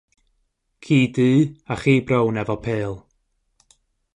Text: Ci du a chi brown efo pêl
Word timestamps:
Ci 0.83 0.97
du 1.15 1.29
a 1.73 1.75
chi 1.81 1.95
brown 2.07 2.39
efo 2.41 2.55
pêl 2.65 2.91